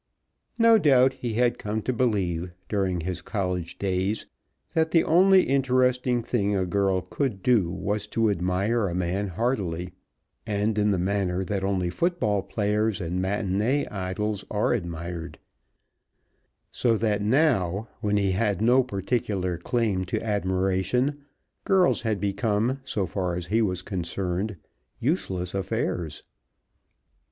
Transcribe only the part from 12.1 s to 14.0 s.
ball players and matinee